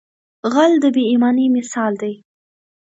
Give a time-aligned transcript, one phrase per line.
[0.53, 2.13] غل د بې ایمانۍ مثال دی